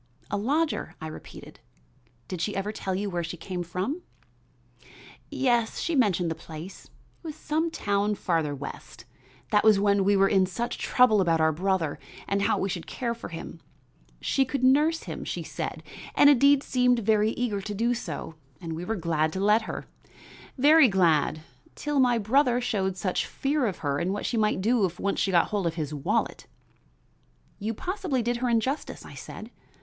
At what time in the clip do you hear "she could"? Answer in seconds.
14.19-14.63